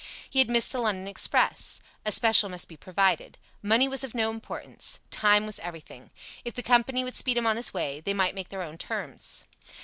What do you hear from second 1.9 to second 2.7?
A special must